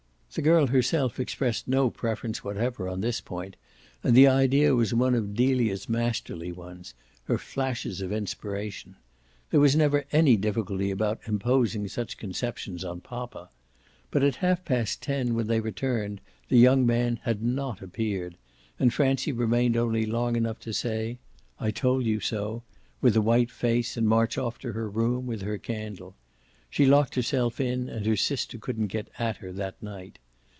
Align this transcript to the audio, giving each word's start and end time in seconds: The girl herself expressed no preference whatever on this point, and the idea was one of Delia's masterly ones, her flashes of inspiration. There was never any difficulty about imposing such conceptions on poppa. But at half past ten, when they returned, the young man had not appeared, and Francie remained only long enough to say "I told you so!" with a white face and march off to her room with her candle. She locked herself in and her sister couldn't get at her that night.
The 0.33 0.41
girl 0.41 0.67
herself 0.67 1.19
expressed 1.19 1.67
no 1.67 1.89
preference 1.89 2.41
whatever 2.41 2.87
on 2.87 3.01
this 3.01 3.19
point, 3.19 3.57
and 4.01 4.15
the 4.15 4.27
idea 4.29 4.73
was 4.73 4.93
one 4.93 5.13
of 5.13 5.35
Delia's 5.35 5.89
masterly 5.89 6.53
ones, 6.53 6.93
her 7.25 7.37
flashes 7.37 7.99
of 7.99 8.13
inspiration. 8.13 8.95
There 9.49 9.59
was 9.59 9.75
never 9.75 10.05
any 10.13 10.37
difficulty 10.37 10.89
about 10.89 11.19
imposing 11.27 11.89
such 11.89 12.15
conceptions 12.17 12.85
on 12.85 13.01
poppa. 13.01 13.49
But 14.09 14.23
at 14.23 14.37
half 14.37 14.63
past 14.63 15.01
ten, 15.01 15.35
when 15.35 15.47
they 15.47 15.59
returned, 15.59 16.21
the 16.47 16.57
young 16.57 16.85
man 16.85 17.19
had 17.23 17.43
not 17.43 17.81
appeared, 17.81 18.37
and 18.79 18.93
Francie 18.93 19.33
remained 19.33 19.75
only 19.75 20.05
long 20.05 20.37
enough 20.37 20.61
to 20.61 20.71
say 20.71 21.17
"I 21.59 21.71
told 21.71 22.05
you 22.05 22.21
so!" 22.21 22.63
with 23.01 23.17
a 23.17 23.21
white 23.21 23.51
face 23.51 23.97
and 23.97 24.07
march 24.07 24.37
off 24.37 24.57
to 24.59 24.71
her 24.71 24.89
room 24.89 25.27
with 25.27 25.41
her 25.41 25.57
candle. 25.57 26.15
She 26.69 26.85
locked 26.85 27.15
herself 27.15 27.59
in 27.59 27.89
and 27.89 28.05
her 28.05 28.15
sister 28.15 28.57
couldn't 28.57 28.87
get 28.87 29.09
at 29.19 29.35
her 29.37 29.51
that 29.51 29.83
night. 29.83 30.19